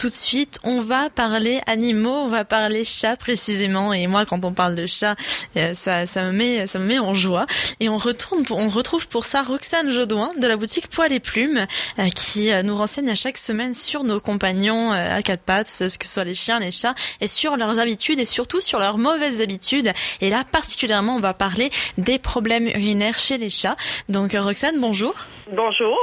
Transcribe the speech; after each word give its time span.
tout 0.00 0.08
de 0.08 0.14
suite, 0.14 0.58
on 0.64 0.80
va 0.80 1.10
parler 1.10 1.60
animaux, 1.66 2.22
on 2.24 2.26
va 2.26 2.46
parler 2.46 2.86
chat 2.86 3.16
précisément. 3.16 3.92
Et 3.92 4.06
moi, 4.06 4.24
quand 4.24 4.46
on 4.46 4.52
parle 4.52 4.74
de 4.74 4.86
chat, 4.86 5.14
euh, 5.58 5.74
ça, 5.74 6.06
ça 6.06 6.22
me 6.22 6.32
met, 6.32 6.66
ça 6.66 6.78
me 6.78 6.86
met 6.86 6.98
en 6.98 7.12
joie. 7.12 7.44
Et 7.80 7.90
on 7.90 7.98
retourne, 7.98 8.42
on 8.48 8.70
retrouve 8.70 9.08
pour 9.08 9.26
ça 9.26 9.42
Roxane 9.42 9.90
Jaudoin 9.90 10.30
de 10.38 10.46
la 10.46 10.56
boutique 10.56 10.88
Poil 10.88 11.12
et 11.12 11.20
Plumes, 11.20 11.66
euh, 11.98 12.08
qui 12.14 12.50
nous 12.64 12.74
renseigne 12.74 13.10
à 13.10 13.14
chaque 13.14 13.36
semaine 13.36 13.74
sur 13.74 14.02
nos 14.02 14.20
compagnons 14.20 14.90
à 14.90 15.20
quatre 15.20 15.42
pattes, 15.42 15.66
que 15.66 16.06
ce 16.06 16.12
soit 16.14 16.24
les 16.24 16.32
chiens, 16.32 16.60
les 16.60 16.70
chats, 16.70 16.94
et 17.20 17.26
sur 17.26 17.58
leurs 17.58 17.78
habitudes 17.78 18.20
et 18.20 18.24
surtout 18.24 18.60
sur 18.60 18.78
leurs 18.78 18.96
mauvaises 18.96 19.42
habitudes. 19.42 19.92
Et 20.22 20.30
là, 20.30 20.44
particulièrement, 20.50 21.16
on 21.16 21.20
va 21.20 21.34
parler 21.34 21.68
des 21.98 22.18
problèmes 22.18 22.68
urinaires 22.68 23.18
chez 23.18 23.36
les 23.36 23.50
chats. 23.50 23.76
Donc, 24.08 24.32
Roxane, 24.32 24.80
bonjour. 24.80 25.14
Bonjour. 25.52 25.98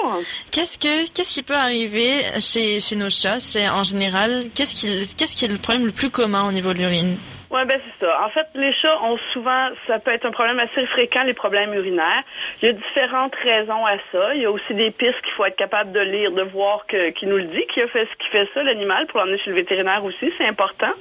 Qu'est-ce 0.51 0.77
que 0.77 1.07
qu'est-ce 1.09 1.33
qui 1.33 1.43
peut 1.43 1.55
arriver 1.55 2.21
chez, 2.39 2.81
chez 2.81 2.97
nos 2.97 3.09
chats, 3.09 3.39
chez, 3.39 3.65
général 3.87 4.41
Qu'est-ce 4.55 4.73
qui 4.75 5.35
qui 5.35 5.45
est 5.45 5.47
le 5.47 5.57
problème 5.57 5.85
le 5.85 5.91
plus 5.91 6.09
commun 6.09 6.47
au 6.47 6.51
niveau 6.51 6.73
de 6.73 6.79
l'urine? 6.79 7.17
Ouais, 7.49 7.63
ben 7.63 7.79
c'est 7.79 8.05
ça. 8.05 8.25
En 8.25 8.29
fait, 8.29 8.45
les 8.55 8.73
chats 8.73 9.01
ont 9.03 9.17
souvent, 9.31 9.69
ça 9.87 9.99
peut 9.99 10.11
être 10.11 10.25
un 10.25 10.31
problème 10.31 10.59
assez 10.59 10.85
fréquent, 10.87 11.23
les 11.23 11.33
problèmes 11.33 11.73
urinaires. 11.73 12.23
Il 12.61 12.65
y 12.65 12.69
a 12.69 12.73
différentes 12.73 13.35
raisons 13.35 13.85
à 13.85 13.95
ça. 14.11 14.35
Il 14.35 14.41
y 14.41 14.45
a 14.45 14.51
aussi 14.51 14.73
des 14.73 14.91
pistes 14.91 15.21
qu'il 15.21 15.31
faut 15.31 15.45
être 15.45 15.55
capable 15.55 15.93
de 15.93 16.01
lire, 16.01 16.31
de 16.31 16.41
voir 16.41 16.85
que, 16.87 17.11
qui 17.11 17.25
nous 17.25 17.37
le 17.37 17.45
dit, 17.45 17.65
qui 17.73 17.81
a 17.81 17.87
fait 17.87 18.05
ce 18.05 18.25
qui 18.25 18.29
fait 18.31 18.49
ça, 18.53 18.63
l'animal, 18.63 19.07
pour 19.07 19.21
l'emmener 19.21 19.37
chez 19.39 19.51
le 19.51 19.55
vétérinaire 19.55 20.03
aussi, 20.03 20.29
c'est 20.37 20.45
important. 20.45 20.91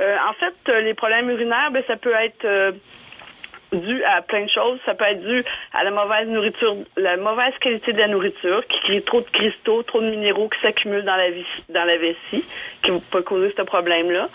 Euh, 0.00 0.16
en 0.28 0.32
fait, 0.32 0.80
les 0.82 0.94
problèmes 0.94 1.30
urinaires, 1.30 1.70
ben 1.70 1.82
ça 1.86 1.96
peut 1.96 2.14
être 2.14 2.44
euh, 2.44 2.72
dû 3.72 4.02
à 4.04 4.22
plein 4.22 4.44
de 4.44 4.50
choses. 4.50 4.78
Ça 4.86 4.94
peut 4.94 5.04
être 5.04 5.22
dû 5.22 5.44
à 5.72 5.84
la 5.84 5.90
mauvaise 5.90 6.28
nourriture, 6.28 6.76
la 6.96 7.16
mauvaise 7.16 7.52
qualité 7.60 7.92
de 7.92 7.98
la 7.98 8.08
nourriture, 8.08 8.66
qui 8.66 8.80
crée 8.80 9.02
trop 9.02 9.20
de 9.20 9.30
cristaux, 9.30 9.82
trop 9.82 10.00
de 10.00 10.10
minéraux 10.10 10.48
qui 10.48 10.60
s'accumulent 10.60 11.04
dans 11.04 11.16
la, 11.16 11.96
vessie, 11.98 12.44
qui 12.82 12.92
peut 13.10 13.22
causer 13.22 13.52
ce 13.56 13.62
problème-là. 13.62 14.28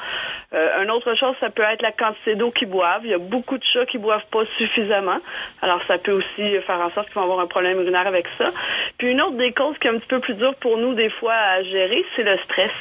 Euh, 0.53 0.83
une 0.83 0.91
autre 0.91 1.15
chose, 1.15 1.35
ça 1.39 1.49
peut 1.49 1.63
être 1.63 1.81
la 1.81 1.91
quantité 1.91 2.35
d'eau 2.35 2.51
qu'ils 2.51 2.69
boivent. 2.69 3.01
Il 3.03 3.11
y 3.11 3.13
a 3.13 3.19
beaucoup 3.19 3.57
de 3.57 3.63
chats 3.63 3.85
qui 3.85 3.97
boivent 3.97 4.25
pas 4.31 4.45
suffisamment. 4.57 5.17
Alors, 5.61 5.81
ça 5.87 5.97
peut 5.97 6.11
aussi 6.11 6.59
faire 6.61 6.79
en 6.79 6.91
sorte 6.91 7.07
qu'ils 7.07 7.15
vont 7.15 7.23
avoir 7.23 7.39
un 7.39 7.47
problème 7.47 7.79
urinaire 7.79 8.07
avec 8.07 8.27
ça. 8.37 8.51
Puis 8.97 9.11
une 9.11 9.21
autre 9.21 9.37
des 9.37 9.51
causes 9.51 9.77
qui 9.79 9.87
est 9.87 9.91
un 9.91 9.97
petit 9.97 10.07
peu 10.07 10.19
plus 10.19 10.35
dure 10.35 10.55
pour 10.55 10.77
nous, 10.77 10.93
des 10.93 11.09
fois, 11.09 11.33
à 11.33 11.63
gérer, 11.63 12.05
c'est 12.15 12.23
le 12.23 12.37
stress. 12.45 12.71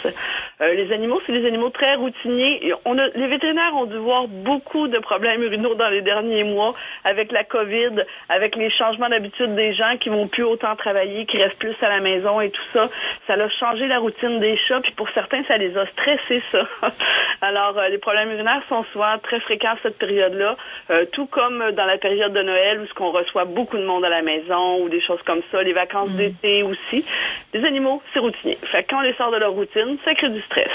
Euh, 0.60 0.74
les 0.74 0.92
animaux, 0.92 1.20
c'est 1.26 1.32
des 1.32 1.46
animaux 1.46 1.70
très 1.70 1.94
routiniers. 1.94 2.72
On 2.84 2.98
a, 2.98 3.08
les 3.08 3.26
vétérinaires 3.26 3.74
ont 3.74 3.86
dû 3.86 3.96
voir 3.96 4.28
beaucoup 4.28 4.88
de 4.88 4.98
problèmes 4.98 5.42
urinaux 5.42 5.74
dans 5.74 5.88
les 5.88 6.02
derniers 6.02 6.41
mois 6.44 6.74
avec 7.04 7.32
la 7.32 7.44
COVID, 7.44 8.04
avec 8.28 8.56
les 8.56 8.70
changements 8.70 9.08
d'habitude 9.08 9.54
des 9.54 9.74
gens 9.74 9.96
qui 10.00 10.08
vont 10.08 10.28
plus 10.28 10.44
autant 10.44 10.76
travailler, 10.76 11.26
qui 11.26 11.38
restent 11.38 11.58
plus 11.58 11.74
à 11.82 11.88
la 11.88 12.00
maison 12.00 12.40
et 12.40 12.50
tout 12.50 12.62
ça. 12.72 12.88
Ça 13.26 13.34
a 13.34 13.48
changé 13.48 13.86
la 13.86 13.98
routine 13.98 14.40
des 14.40 14.56
chats, 14.68 14.80
puis 14.80 14.92
pour 14.92 15.08
certains, 15.10 15.42
ça 15.44 15.56
les 15.56 15.76
a 15.76 15.86
stressés, 15.86 16.42
ça. 16.50 16.66
Alors, 17.40 17.78
euh, 17.78 17.88
les 17.88 17.98
problèmes 17.98 18.30
urinaires 18.30 18.62
sont 18.68 18.84
souvent 18.92 19.18
très 19.22 19.40
fréquents 19.40 19.72
à 19.72 19.78
cette 19.82 19.98
période-là, 19.98 20.56
euh, 20.90 21.04
tout 21.12 21.26
comme 21.26 21.72
dans 21.72 21.84
la 21.84 21.98
période 21.98 22.32
de 22.32 22.42
Noël 22.42 22.80
où 22.80 22.86
ce 22.86 22.94
qu'on 22.94 23.10
reçoit 23.10 23.44
beaucoup 23.44 23.78
de 23.78 23.84
monde 23.84 24.04
à 24.04 24.08
la 24.08 24.22
maison 24.22 24.82
ou 24.82 24.88
des 24.88 25.00
choses 25.00 25.20
comme 25.26 25.42
ça, 25.50 25.62
les 25.62 25.72
vacances 25.72 26.10
mm. 26.10 26.16
d'été 26.16 26.62
aussi. 26.62 27.04
Les 27.52 27.64
animaux, 27.64 28.02
c'est 28.12 28.20
routinier. 28.20 28.58
Fait 28.62 28.82
que 28.82 28.90
quand 28.90 28.98
on 28.98 29.02
les 29.02 29.14
sort 29.14 29.30
de 29.30 29.36
leur 29.36 29.52
routine, 29.52 29.96
ça 30.04 30.14
crée 30.14 30.30
du 30.30 30.40
stress. 30.42 30.70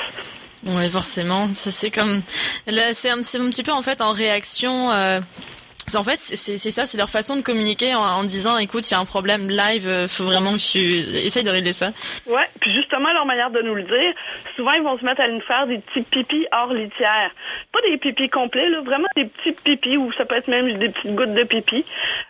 Oui, 0.66 0.90
forcément. 0.90 1.48
C'est 1.54 1.92
comme, 1.92 2.22
c'est 2.66 3.10
un, 3.10 3.20
un, 3.20 3.50
petit 3.50 3.64
peu 3.64 3.72
en 3.72 3.82
fait 3.82 4.02
en 4.02 4.12
réaction. 4.12 4.92
Euh 4.92 5.20
en 5.96 6.04
fait, 6.04 6.18
c'est 6.20 6.58
ça, 6.58 6.86
c'est 6.86 6.98
leur 6.98 7.10
façon 7.10 7.36
de 7.36 7.42
communiquer 7.42 7.96
en, 7.96 8.24
disant, 8.24 8.58
écoute, 8.58 8.90
il 8.90 8.94
y 8.94 8.96
a 8.96 9.00
un 9.00 9.06
problème 9.06 9.50
live, 9.50 9.88
euh, 9.88 10.08
faut 10.08 10.26
vraiment 10.26 10.54
que 10.54 10.58
tu 10.58 10.82
essayes 11.18 11.44
de 11.44 11.50
régler 11.50 11.74
ça. 11.74 11.94
Ouais, 12.26 12.48
puis 12.60 12.74
justement, 12.98 13.14
leur 13.14 13.26
manière 13.26 13.52
de 13.52 13.62
nous 13.62 13.76
le 13.76 13.84
dire, 13.84 14.14
souvent 14.56 14.72
ils 14.74 14.82
vont 14.82 14.98
se 14.98 15.06
mettre 15.06 15.22
à 15.22 15.28
nous 15.28 15.42
faire 15.42 15.68
des 15.68 15.80
petits 15.80 16.02
pipis 16.02 16.48
hors 16.52 16.74
litière. 16.74 17.32
Pas 17.72 17.82
des 17.82 17.98
pipis 17.98 18.30
complets, 18.30 18.70
là, 18.70 18.82
vraiment 18.82 19.08
des 19.16 19.26
petits 19.26 19.52
pipis, 19.52 19.98
ou 19.98 20.12
ça 20.14 20.26
peut 20.26 20.36
être 20.36 20.48
même 20.48 20.78
des 20.78 20.90
petites 20.90 21.16
gouttes 21.16 21.34
de 21.34 21.44
pipi. 21.44 21.86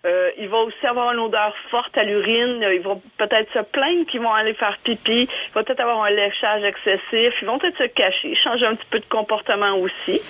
Euh, 0.05 0.29
ils 0.37 0.49
vont 0.49 0.63
aussi 0.63 0.85
avoir 0.85 1.13
une 1.13 1.19
odeur 1.19 1.55
forte 1.69 1.97
à 1.97 2.03
l'urine, 2.03 2.65
ils 2.73 2.81
vont 2.81 3.01
peut-être 3.17 3.51
se 3.53 3.59
plaindre 3.59 4.05
qu'ils 4.07 4.21
vont 4.21 4.33
aller 4.33 4.53
faire 4.53 4.77
pipi, 4.83 5.23
ils 5.23 5.53
vont 5.53 5.63
peut-être 5.63 5.79
avoir 5.79 6.03
un 6.03 6.11
léchage 6.11 6.63
excessif, 6.63 7.33
ils 7.41 7.45
vont 7.45 7.59
peut-être 7.59 7.77
se 7.77 7.87
cacher, 7.87 8.35
changer 8.35 8.65
un 8.65 8.75
petit 8.75 8.87
peu 8.89 8.99
de 8.99 9.05
comportement 9.05 9.77
aussi. 9.77 10.21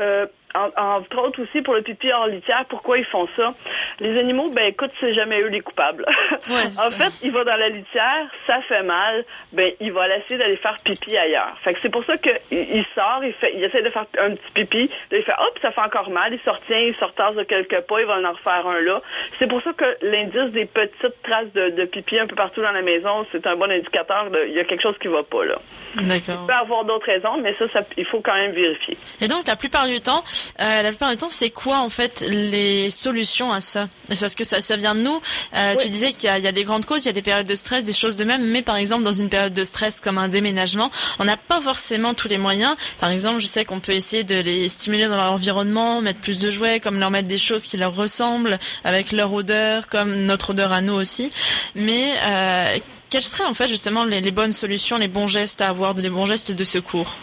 Euh, 0.00 0.26
entre 0.54 1.18
autres 1.18 1.42
aussi 1.42 1.62
pour 1.62 1.74
le 1.74 1.82
pipi 1.82 2.10
hors 2.12 2.26
litière, 2.26 2.64
pourquoi 2.68 2.98
ils 2.98 3.04
font 3.04 3.28
ça? 3.36 3.54
Les 4.00 4.18
animaux, 4.18 4.50
ben 4.50 4.66
écoute, 4.66 4.90
c'est 5.00 5.14
jamais 5.14 5.40
eux 5.40 5.48
les 5.48 5.60
coupables. 5.60 6.04
en 6.48 6.90
fait, 6.90 7.20
il 7.22 7.32
va 7.32 7.44
dans 7.44 7.56
la 7.56 7.68
litière, 7.68 8.26
ça 8.46 8.60
fait 8.62 8.82
mal, 8.82 9.24
ben 9.52 9.63
il 9.80 9.92
va 9.92 10.08
laisser 10.08 10.36
d'aller 10.36 10.56
faire 10.56 10.76
pipi 10.84 11.16
ailleurs. 11.16 11.56
Fait 11.62 11.74
que 11.74 11.80
c'est 11.82 11.90
pour 11.90 12.04
ça 12.04 12.16
qu'il 12.16 12.38
il 12.50 12.84
sort, 12.94 13.20
il 13.22 13.32
fait, 13.34 13.52
il 13.54 13.64
essaie 13.64 13.82
de 13.82 13.88
faire 13.88 14.06
un 14.20 14.30
petit 14.30 14.52
pipi, 14.54 14.90
là, 15.10 15.18
il 15.18 15.24
fait 15.24 15.32
hop, 15.38 15.58
ça 15.60 15.70
fait 15.70 15.80
encore 15.80 16.10
mal, 16.10 16.32
il 16.32 16.40
sort 16.40 16.58
il 16.70 16.94
sort 16.96 17.12
de 17.34 17.42
quelques 17.44 17.80
pas, 17.82 18.00
il 18.00 18.06
va 18.06 18.18
en 18.18 18.32
refaire 18.32 18.66
un 18.66 18.80
là. 18.80 19.00
C'est 19.38 19.48
pour 19.48 19.62
ça 19.62 19.72
que 19.72 19.84
l'indice 20.02 20.52
des 20.52 20.66
petites 20.66 21.22
traces 21.22 21.52
de, 21.54 21.84
pipi 21.84 22.18
un 22.18 22.26
peu 22.26 22.34
partout 22.34 22.62
dans 22.62 22.72
la 22.72 22.82
maison, 22.82 23.26
c'est 23.32 23.46
un 23.46 23.56
bon 23.56 23.70
indicateur. 23.70 24.28
il 24.46 24.54
y 24.54 24.60
a 24.60 24.64
quelque 24.64 24.82
chose 24.82 24.96
qui 25.00 25.08
va 25.08 25.22
pas 25.22 25.44
là. 25.44 25.56
D'accord. 25.96 26.40
Il 26.42 26.46
peut 26.46 26.52
avoir 26.52 26.84
d'autres 26.84 27.06
raisons, 27.06 27.38
mais 27.40 27.54
ça, 27.58 27.68
ça, 27.72 27.80
il 27.96 28.04
faut 28.06 28.20
quand 28.20 28.34
même 28.34 28.52
vérifier. 28.52 28.96
Et 29.20 29.28
donc 29.28 29.46
la 29.46 29.56
plupart 29.56 29.86
du 29.86 30.00
temps, 30.00 30.22
euh, 30.60 30.82
la 30.82 30.88
plupart 30.88 31.10
du 31.10 31.16
temps, 31.16 31.28
c'est 31.28 31.50
quoi 31.50 31.78
en 31.78 31.88
fait 31.88 32.24
les 32.28 32.90
solutions 32.90 33.52
à 33.52 33.60
ça? 33.60 33.86
C'est 34.08 34.20
parce 34.20 34.34
que 34.34 34.44
ça, 34.44 34.60
ça 34.60 34.76
vient 34.76 34.94
de 34.94 35.00
nous? 35.00 35.20
Euh, 35.54 35.74
tu 35.76 35.88
disais 35.88 36.12
qu'il 36.12 36.34
y, 36.34 36.40
y, 36.40 36.48
a 36.48 36.52
des 36.52 36.64
grandes 36.64 36.84
causes, 36.84 37.04
il 37.04 37.08
y 37.08 37.10
a 37.10 37.14
des 37.14 37.22
périodes 37.22 37.46
de 37.46 37.54
stress, 37.54 37.84
des 37.84 37.92
choses 37.92 38.16
de 38.16 38.24
même. 38.24 38.44
Mais 38.44 38.62
par 38.62 38.76
exemple, 38.76 39.04
dans 39.04 39.12
une 39.12 39.28
période 39.28 39.53
de 39.54 39.64
stress 39.64 40.00
comme 40.00 40.18
un 40.18 40.28
déménagement, 40.28 40.90
on 41.18 41.24
n'a 41.24 41.36
pas 41.36 41.60
forcément 41.60 42.14
tous 42.14 42.28
les 42.28 42.38
moyens. 42.38 42.76
Par 43.00 43.10
exemple, 43.10 43.40
je 43.40 43.46
sais 43.46 43.64
qu'on 43.64 43.80
peut 43.80 43.92
essayer 43.92 44.24
de 44.24 44.36
les 44.36 44.68
stimuler 44.68 45.06
dans 45.06 45.16
leur 45.16 45.32
environnement, 45.32 46.00
mettre 46.00 46.20
plus 46.20 46.38
de 46.38 46.50
jouets, 46.50 46.80
comme 46.80 46.98
leur 46.98 47.10
mettre 47.10 47.28
des 47.28 47.38
choses 47.38 47.64
qui 47.64 47.76
leur 47.76 47.94
ressemblent, 47.94 48.58
avec 48.84 49.12
leur 49.12 49.32
odeur, 49.32 49.86
comme 49.86 50.24
notre 50.24 50.50
odeur 50.50 50.72
à 50.72 50.80
nous 50.80 50.94
aussi. 50.94 51.30
Mais 51.74 52.14
euh, 52.22 52.78
quelles 53.10 53.22
seraient 53.22 53.44
en 53.44 53.54
fait 53.54 53.68
justement 53.68 54.04
les, 54.04 54.30
bonnes 54.30 54.52
solutions, 54.52 54.98
les 54.98 55.08
bons 55.08 55.28
gestes 55.28 55.60
à 55.60 55.68
avoir, 55.68 55.94
les 55.94 56.10
bons 56.10 56.26
gestes 56.26 56.52
de 56.52 56.64
secours? 56.64 57.16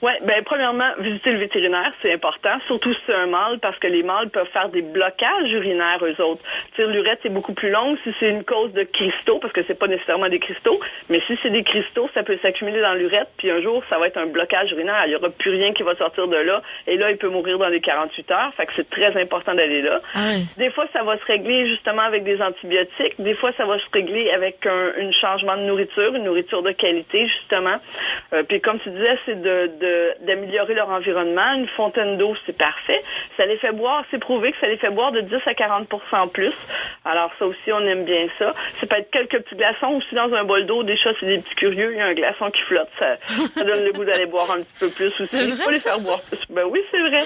Oui, 0.00 0.12
ben 0.22 0.44
premièrement, 0.44 0.90
visiter 1.00 1.32
le 1.32 1.38
vétérinaire, 1.38 1.92
c'est 2.02 2.12
important, 2.12 2.56
surtout 2.68 2.94
si 2.94 3.00
c'est 3.06 3.14
un 3.14 3.26
mâle, 3.26 3.58
parce 3.58 3.76
que 3.80 3.88
les 3.88 4.04
mâles 4.04 4.30
peuvent 4.30 4.48
faire 4.52 4.68
des 4.68 4.82
blocages 4.82 5.50
urinaires, 5.50 5.98
eux 6.02 6.22
autres. 6.22 6.40
L'urette, 6.78 7.18
c'est 7.22 7.32
beaucoup 7.32 7.52
plus 7.52 7.70
long 7.70 7.96
si 8.04 8.14
c'est 8.20 8.30
une 8.30 8.44
cause 8.44 8.72
de 8.74 8.84
cristaux, 8.84 9.40
parce 9.40 9.52
que 9.52 9.60
c'est 9.66 9.78
pas 9.78 9.88
nécessairement 9.88 10.28
des 10.28 10.38
cristaux, 10.38 10.78
mais 11.08 11.20
si 11.26 11.36
c'est 11.42 11.50
des 11.50 11.64
cristaux, 11.64 12.08
ça 12.14 12.22
peut 12.22 12.38
s'accumuler 12.42 12.80
dans 12.80 12.94
l'urette, 12.94 13.28
puis 13.38 13.50
un 13.50 13.60
jour, 13.60 13.82
ça 13.90 13.98
va 13.98 14.06
être 14.06 14.18
un 14.18 14.26
blocage 14.26 14.70
urinaire. 14.70 15.02
Il 15.06 15.12
y 15.12 15.16
aura 15.16 15.30
plus 15.30 15.50
rien 15.50 15.72
qui 15.72 15.82
va 15.82 15.96
sortir 15.96 16.28
de 16.28 16.36
là, 16.36 16.62
et 16.86 16.96
là, 16.96 17.10
il 17.10 17.16
peut 17.16 17.28
mourir 17.28 17.58
dans 17.58 17.68
les 17.68 17.80
48 17.80 18.30
heures, 18.30 18.54
fait 18.54 18.66
que 18.66 18.76
c'est 18.76 18.90
très 18.90 19.20
important 19.20 19.54
d'aller 19.54 19.82
là. 19.82 20.00
Ah 20.14 20.34
des 20.56 20.70
fois, 20.70 20.86
ça 20.92 21.02
va 21.02 21.18
se 21.18 21.24
régler 21.24 21.66
justement 21.70 22.02
avec 22.02 22.22
des 22.22 22.40
antibiotiques, 22.40 23.14
des 23.18 23.34
fois, 23.34 23.50
ça 23.56 23.66
va 23.66 23.78
se 23.80 23.86
régler 23.92 24.30
avec 24.30 24.64
un, 24.64 25.10
changement 25.20 25.56
de 25.56 25.62
nourriture, 25.62 26.14
une 26.14 26.24
nourriture 26.24 26.62
de 26.62 26.70
qualité, 26.70 27.26
justement. 27.26 27.76
Euh, 28.32 28.44
puis 28.44 28.60
comme 28.60 28.78
tu 28.78 28.90
disais, 28.90 29.18
c'est 29.26 29.40
de 29.40 29.87
d'améliorer 30.20 30.74
leur 30.74 30.88
environnement. 30.90 31.52
Une 31.54 31.68
fontaine 31.68 32.16
d'eau, 32.16 32.34
c'est 32.46 32.56
parfait. 32.56 33.02
Ça 33.36 33.46
les 33.46 33.56
fait 33.58 33.72
boire, 33.72 34.04
c'est 34.10 34.18
prouvé 34.18 34.52
que 34.52 34.58
ça 34.60 34.66
les 34.66 34.76
fait 34.76 34.90
boire 34.90 35.12
de 35.12 35.20
10 35.20 35.34
à 35.46 35.52
40% 35.52 36.30
plus. 36.30 36.54
Alors 37.04 37.30
ça 37.38 37.46
aussi, 37.46 37.72
on 37.72 37.80
aime 37.80 38.04
bien 38.04 38.26
ça. 38.38 38.52
Ça 38.80 38.86
peut 38.86 38.96
être 38.96 39.10
quelques 39.10 39.42
petits 39.42 39.56
glaçons 39.56 39.94
aussi 39.94 40.14
dans 40.14 40.32
un 40.34 40.44
bol 40.44 40.66
d'eau. 40.66 40.82
Des 40.82 40.96
chats, 40.96 41.12
c'est 41.20 41.26
des 41.26 41.38
petits 41.38 41.54
curieux. 41.56 41.92
Il 41.92 41.98
y 41.98 42.00
a 42.00 42.06
un 42.06 42.14
glaçon 42.14 42.50
qui 42.50 42.62
flotte. 42.62 42.90
Ça, 42.98 43.16
donne 43.64 43.84
le 43.84 43.92
goût 43.92 44.04
d'aller 44.04 44.26
boire 44.26 44.50
un 44.50 44.62
petit 44.62 44.78
peu 44.80 44.90
plus 44.90 45.20
aussi. 45.20 45.36
Il 45.44 45.56
faut 45.56 45.70
les 45.70 45.78
faire 45.78 46.00
boire 46.00 46.20
plus. 46.28 46.40
Ben 46.50 46.64
oui, 46.70 46.80
c'est 46.90 47.00
vrai. 47.00 47.22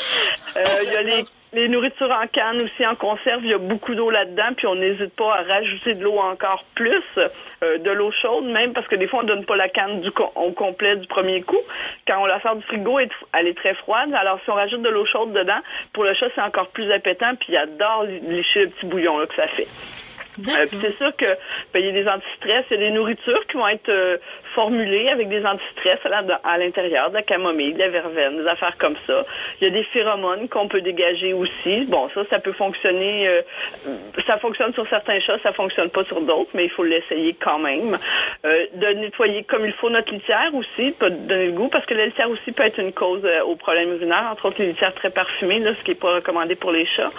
Euh, 0.56 0.64
il 0.86 0.92
y 0.92 0.96
a 0.96 1.02
les 1.02 1.24
les 1.52 1.68
nourritures 1.68 2.10
en 2.10 2.26
canne 2.26 2.62
aussi 2.62 2.86
en 2.86 2.94
conserve, 2.94 3.44
il 3.44 3.50
y 3.50 3.54
a 3.54 3.58
beaucoup 3.58 3.94
d'eau 3.94 4.10
là-dedans, 4.10 4.54
puis 4.56 4.66
on 4.66 4.74
n'hésite 4.74 5.14
pas 5.16 5.36
à 5.36 5.42
rajouter 5.42 5.92
de 5.92 6.02
l'eau 6.02 6.18
encore 6.18 6.64
plus, 6.74 7.02
euh, 7.18 7.78
de 7.78 7.90
l'eau 7.90 8.10
chaude 8.10 8.46
même, 8.46 8.72
parce 8.72 8.88
que 8.88 8.96
des 8.96 9.06
fois 9.06 9.20
on 9.22 9.26
donne 9.26 9.44
pas 9.44 9.56
la 9.56 9.68
canne 9.68 10.00
du 10.00 10.10
au 10.36 10.52
complet 10.52 10.96
du 10.96 11.06
premier 11.06 11.42
coup. 11.42 11.60
Quand 12.06 12.22
on 12.22 12.26
la 12.26 12.40
sort 12.40 12.56
du 12.56 12.62
frigo, 12.62 12.98
elle 12.98 13.46
est 13.46 13.56
très 13.56 13.74
froide. 13.74 14.12
Alors 14.14 14.38
si 14.44 14.50
on 14.50 14.54
rajoute 14.54 14.82
de 14.82 14.88
l'eau 14.88 15.04
chaude 15.04 15.32
dedans, 15.32 15.60
pour 15.92 16.04
le 16.04 16.14
chat 16.14 16.28
c'est 16.34 16.42
encore 16.42 16.68
plus 16.68 16.90
appétant, 16.90 17.34
puis 17.36 17.48
il 17.50 17.56
adore 17.56 18.04
lécher 18.04 18.64
le 18.64 18.68
petit 18.70 18.86
bouillon 18.86 19.18
là, 19.18 19.26
que 19.26 19.34
ça 19.34 19.48
fait. 19.48 19.68
Euh, 20.38 20.66
c'est 20.66 20.96
sûr 20.96 21.14
que 21.16 21.26
ben, 21.74 21.80
il 21.80 21.86
y 21.86 21.88
a 21.88 21.92
des 21.92 22.08
antistress, 22.08 22.64
il 22.70 22.80
y 22.80 22.84
a 22.84 22.88
des 22.88 22.90
nourritures 22.90 23.46
qui 23.48 23.58
vont 23.58 23.68
être 23.68 23.90
euh, 23.90 24.16
formulées 24.54 25.08
avec 25.08 25.28
des 25.28 25.44
antistress 25.44 25.98
à 26.44 26.58
l'intérieur, 26.58 27.10
de 27.10 27.14
la 27.14 27.22
camomille, 27.22 27.74
de 27.74 27.78
la 27.78 27.88
verveine, 27.88 28.38
des 28.38 28.46
affaires 28.46 28.76
comme 28.78 28.96
ça. 29.06 29.24
Il 29.60 29.68
y 29.68 29.70
a 29.70 29.70
des 29.70 29.84
phéromones 29.84 30.48
qu'on 30.48 30.68
peut 30.68 30.80
dégager 30.80 31.32
aussi. 31.32 31.84
Bon, 31.86 32.08
ça, 32.14 32.22
ça 32.30 32.38
peut 32.38 32.52
fonctionner. 32.52 33.28
Euh, 33.28 33.42
ça 34.26 34.38
fonctionne 34.38 34.72
sur 34.74 34.88
certains 34.88 35.20
chats, 35.20 35.38
ça 35.42 35.52
fonctionne 35.52 35.90
pas 35.90 36.04
sur 36.04 36.20
d'autres, 36.20 36.50
mais 36.54 36.64
il 36.64 36.70
faut 36.70 36.84
l'essayer 36.84 37.34
quand 37.34 37.58
même. 37.58 37.98
de 38.44 38.86
nettoyer 38.94 39.44
comme 39.44 39.64
il 39.64 39.72
faut 39.72 39.90
notre 39.90 40.12
litière 40.12 40.50
aussi, 40.54 40.92
pas 40.92 41.10
donner 41.10 41.46
le 41.46 41.52
goût, 41.52 41.68
parce 41.68 41.86
que 41.86 41.94
la 41.94 42.06
litière 42.06 42.30
aussi 42.30 42.52
peut 42.52 42.64
être 42.64 42.78
une 42.78 42.92
cause 42.92 43.22
au 43.46 43.56
problème 43.56 43.92
urinaire, 43.92 44.28
entre 44.30 44.46
autres 44.46 44.56
les 44.60 44.68
litières 44.68 44.94
très 44.94 45.10
parfumées, 45.10 45.58
là, 45.60 45.74
ce 45.74 45.84
qui 45.84 45.92
est 45.92 46.00
pas 46.00 46.14
recommandé 46.14 46.54
pour 46.54 46.72
les 46.72 46.86
chats. 46.86 47.10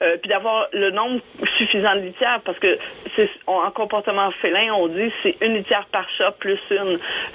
puis 0.00 0.28
d'avoir 0.28 0.68
le 0.72 0.90
nombre 0.90 1.20
suffisant 1.56 1.94
de 1.94 2.00
litières 2.00 2.40
parce 2.44 2.58
que 2.58 2.78
c'est 3.16 3.30
en 3.46 3.70
comportement 3.70 4.30
félin, 4.42 4.72
on 4.74 4.88
dit 4.88 5.12
c'est 5.22 5.36
une 5.40 5.54
litière 5.54 5.86
par 5.90 6.08
chat 6.10 6.32
plus 6.32 6.58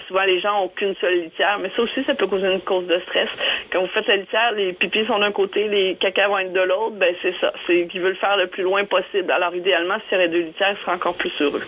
Souvent, 0.07 0.23
les 0.23 0.39
gens 0.39 0.63
ont 0.63 0.67
qu'une 0.67 0.95
seule 0.95 1.21
litière, 1.21 1.59
mais 1.59 1.69
ça 1.75 1.81
aussi, 1.81 2.03
ça 2.03 2.13
peut 2.13 2.27
causer 2.27 2.51
une 2.51 2.61
cause 2.61 2.87
de 2.87 2.99
stress. 2.99 3.29
Quand 3.71 3.81
vous 3.81 3.87
faites 3.87 4.07
la 4.07 4.17
litière, 4.17 4.51
les 4.53 4.73
pipis 4.73 5.05
sont 5.05 5.19
d'un 5.19 5.31
côté, 5.31 5.67
les 5.67 5.95
caca 5.95 6.27
vont 6.27 6.39
être 6.39 6.53
de 6.53 6.61
l'autre, 6.61 6.95
ben 6.95 7.13
c'est 7.21 7.35
ça. 7.39 7.53
C'est 7.67 7.87
qu'ils 7.87 8.01
veulent 8.01 8.15
faire 8.15 8.37
le 8.37 8.47
plus 8.47 8.63
loin 8.63 8.85
possible. 8.85 9.31
Alors, 9.31 9.55
idéalement, 9.55 9.95
s'il 10.07 10.17
y 10.17 10.21
aurait 10.21 10.29
deux 10.29 10.41
litières, 10.41 10.75
ils 10.77 10.81
seraient 10.83 10.95
encore 10.95 11.15
plus 11.15 11.33
heureux. 11.39 11.63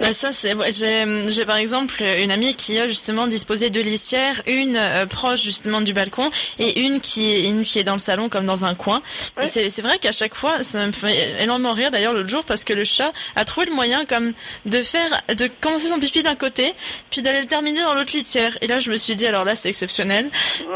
Bah 0.00 0.12
ça 0.12 0.30
c'est 0.32 0.54
j'ai 0.70 1.26
j'ai 1.28 1.44
par 1.44 1.56
exemple 1.56 2.02
une 2.02 2.30
amie 2.30 2.54
qui 2.54 2.78
a 2.78 2.86
justement 2.86 3.26
disposé 3.26 3.68
de 3.68 3.80
litières, 3.80 4.42
une 4.46 4.76
euh, 4.76 5.06
proche 5.06 5.42
justement 5.42 5.80
du 5.80 5.92
balcon 5.92 6.30
et 6.58 6.80
une 6.80 7.00
qui 7.00 7.48
une 7.48 7.64
qui 7.64 7.78
est 7.80 7.84
dans 7.84 7.94
le 7.94 7.98
salon 7.98 8.28
comme 8.28 8.44
dans 8.44 8.64
un 8.64 8.74
coin. 8.74 9.02
Et 9.42 9.46
c'est 9.46 9.70
c'est 9.70 9.82
vrai 9.82 9.98
qu'à 9.98 10.12
chaque 10.12 10.34
fois 10.34 10.62
ça 10.62 10.86
me 10.86 10.92
fait 10.92 11.42
énormément 11.42 11.72
rire 11.72 11.90
d'ailleurs 11.90 12.12
l'autre 12.12 12.28
jour 12.28 12.44
parce 12.44 12.62
que 12.62 12.72
le 12.72 12.84
chat 12.84 13.10
a 13.34 13.44
trouvé 13.44 13.66
le 13.66 13.74
moyen 13.74 14.04
comme 14.04 14.34
de 14.66 14.82
faire 14.82 15.20
de 15.36 15.48
commencer 15.60 15.88
son 15.88 15.98
pipi 15.98 16.22
d'un 16.22 16.36
côté 16.36 16.74
puis 17.10 17.22
d'aller 17.22 17.40
le 17.40 17.46
terminer 17.46 17.82
dans 17.82 17.94
l'autre 17.94 18.16
litière. 18.16 18.56
Et 18.60 18.68
là 18.68 18.78
je 18.78 18.90
me 18.90 18.96
suis 18.96 19.16
dit 19.16 19.26
alors 19.26 19.44
là 19.44 19.56
c'est 19.56 19.68
exceptionnel. 19.68 20.30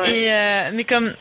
Et 0.06 0.32
euh, 0.32 0.70
mais 0.74 0.84
comme 0.84 1.14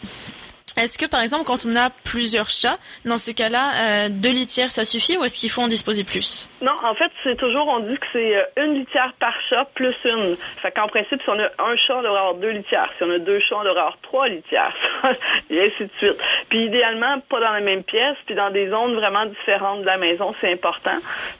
est-ce 0.81 0.97
que 0.97 1.05
par 1.05 1.21
exemple 1.21 1.45
quand 1.45 1.65
on 1.65 1.75
a 1.75 1.89
plusieurs 2.03 2.49
chats, 2.49 2.77
dans 3.05 3.17
ces 3.17 3.33
cas-là, 3.33 3.71
euh, 3.75 4.09
deux 4.09 4.31
litières 4.31 4.71
ça 4.71 4.83
suffit 4.83 5.17
ou 5.17 5.23
est-ce 5.23 5.37
qu'il 5.37 5.49
faut 5.49 5.61
en 5.61 5.67
disposer 5.67 6.03
plus? 6.03 6.49
Non, 6.61 6.73
en 6.83 6.93
fait 6.95 7.11
c'est 7.23 7.37
toujours 7.37 7.67
on 7.67 7.79
dit 7.79 7.97
que 7.97 8.07
c'est 8.11 8.35
euh, 8.35 8.43
une 8.65 8.73
litière 8.75 9.13
par 9.19 9.33
chat 9.49 9.65
plus 9.75 9.95
une. 10.05 10.35
Fait 10.61 10.71
qu'en 10.71 10.87
principe 10.87 11.21
si 11.21 11.29
on 11.29 11.39
a 11.39 11.47
un 11.59 11.75
chat 11.75 11.95
on 11.97 12.01
devrait 12.01 12.19
avoir 12.19 12.35
deux 12.35 12.49
litières, 12.51 12.89
si 12.97 13.03
on 13.03 13.11
a 13.11 13.19
deux 13.19 13.39
chats 13.39 13.57
on 13.57 13.63
devrait 13.63 13.79
avoir 13.79 13.97
trois 14.01 14.27
litières, 14.27 14.75
et 15.49 15.61
ainsi 15.61 15.83
de 15.83 15.91
suite. 15.97 16.17
Puis 16.49 16.65
idéalement 16.65 17.19
pas 17.29 17.39
dans 17.39 17.51
la 17.51 17.61
même 17.61 17.83
pièce, 17.83 18.17
puis 18.25 18.35
dans 18.35 18.49
des 18.49 18.69
zones 18.69 18.95
vraiment 18.95 19.25
différentes 19.25 19.81
de 19.81 19.85
la 19.85 19.97
maison, 19.97 20.33
c'est 20.41 20.51
important. 20.51 20.97